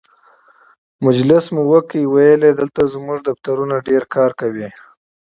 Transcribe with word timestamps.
مجلس 1.05 1.45
مو 1.53 1.63
وکړ، 1.71 1.95
ویل 2.13 2.41
یې 2.47 2.53
دلته 2.59 2.81
زموږ 2.93 3.17
دفترونه 3.29 3.75
ډېر 3.87 4.03
کار 4.15 4.31
کوي. 4.39 4.67